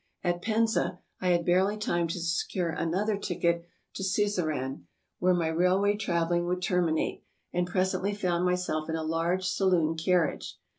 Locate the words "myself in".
8.43-8.95